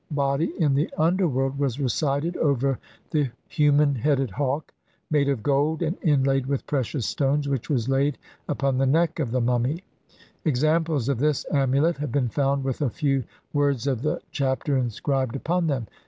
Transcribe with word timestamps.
CLXI 0.11 0.15
body 0.15 0.53
in 0.57 0.73
the 0.73 0.89
underworld, 0.97 1.59
was 1.59 1.79
recited 1.79 2.35
over 2.37 2.79
the 3.11 3.29
human 3.47 3.93
headed 3.93 4.31
hawk 4.31 4.73
made 5.11 5.29
of 5.29 5.43
gold 5.43 5.83
and 5.83 5.95
inlaid 6.01 6.47
with 6.47 6.65
precious 6.65 7.05
stones 7.05 7.47
which 7.47 7.69
was 7.69 7.87
laid 7.87 8.17
upon 8.49 8.79
the 8.79 8.87
neck 8.87 9.19
of 9.19 9.29
the 9.29 9.39
mummy; 9.41 9.83
examples 10.43 11.07
of 11.07 11.19
this 11.19 11.45
amulet 11.51 11.97
have 11.97 12.11
been 12.11 12.29
found 12.29 12.63
with 12.63 12.81
a 12.81 12.89
few 12.89 13.23
words 13.53 13.85
of 13.85 14.01
the 14.01 14.19
Chapter 14.31 14.75
inscribed 14.75 15.35
upon 15.35 15.67
them. 15.67 15.85